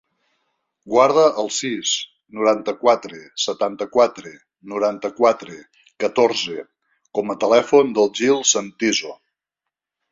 Guarda 0.93 1.25
el 1.41 1.51
sis, 1.57 1.91
noranta-quatre, 2.39 3.19
setanta-quatre, 3.45 4.33
noranta-quatre, 4.73 5.59
catorze 6.07 6.61
com 7.19 7.35
a 7.37 7.41
telèfon 7.47 7.95
del 8.01 8.15
Gil 8.23 8.45
Santiso. 8.57 9.17